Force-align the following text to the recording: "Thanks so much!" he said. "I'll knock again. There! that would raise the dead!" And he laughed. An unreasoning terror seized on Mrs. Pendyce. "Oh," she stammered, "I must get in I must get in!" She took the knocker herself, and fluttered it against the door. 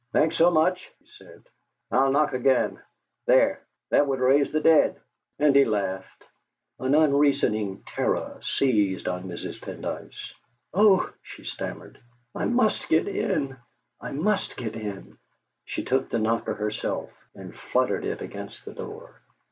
"Thanks 0.13 0.35
so 0.35 0.49
much!" 0.49 0.89
he 0.97 1.05
said. 1.05 1.43
"I'll 1.91 2.11
knock 2.11 2.33
again. 2.33 2.81
There! 3.27 3.61
that 3.91 4.07
would 4.07 4.19
raise 4.19 4.51
the 4.51 4.59
dead!" 4.59 4.99
And 5.37 5.55
he 5.55 5.63
laughed. 5.63 6.25
An 6.79 6.95
unreasoning 6.95 7.83
terror 7.85 8.39
seized 8.41 9.07
on 9.07 9.25
Mrs. 9.25 9.61
Pendyce. 9.61 10.33
"Oh," 10.73 11.07
she 11.21 11.43
stammered, 11.43 11.99
"I 12.33 12.45
must 12.45 12.89
get 12.89 13.07
in 13.07 13.57
I 14.01 14.11
must 14.11 14.57
get 14.57 14.75
in!" 14.75 15.19
She 15.65 15.83
took 15.83 16.09
the 16.09 16.17
knocker 16.17 16.55
herself, 16.55 17.11
and 17.35 17.55
fluttered 17.55 18.03
it 18.03 18.21
against 18.23 18.65
the 18.65 18.73
door. 18.73 19.21